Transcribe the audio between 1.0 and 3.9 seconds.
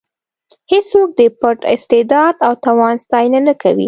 د پټ استعداد او توان ستاینه نه کوي.